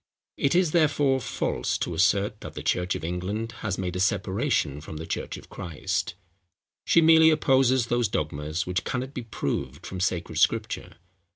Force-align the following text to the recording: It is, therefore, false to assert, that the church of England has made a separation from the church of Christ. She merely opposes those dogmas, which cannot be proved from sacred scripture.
It 0.37 0.55
is, 0.55 0.71
therefore, 0.71 1.21
false 1.21 1.77
to 1.77 1.93
assert, 1.93 2.41
that 2.41 2.55
the 2.55 2.63
church 2.63 2.95
of 2.95 3.03
England 3.03 3.51
has 3.59 3.77
made 3.77 3.95
a 3.95 3.99
separation 3.99 4.81
from 4.81 4.97
the 4.97 5.05
church 5.05 5.37
of 5.37 5.47
Christ. 5.47 6.15
She 6.87 7.01
merely 7.01 7.29
opposes 7.29 7.85
those 7.85 8.07
dogmas, 8.07 8.65
which 8.65 8.83
cannot 8.83 9.13
be 9.13 9.21
proved 9.21 9.85
from 9.85 9.99
sacred 9.99 10.39
scripture. 10.39 10.93